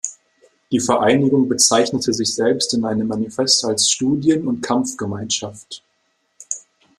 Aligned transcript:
Die 0.71 0.79
Vereinigung 0.79 1.47
bezeichnete 1.47 2.11
sich 2.11 2.33
selbst 2.33 2.73
in 2.73 2.85
einem 2.85 3.07
Manifest 3.07 3.63
als 3.65 3.91
„Studien- 3.91 4.47
und 4.47 4.61
Kampfgemeinschaft“. 4.63 5.83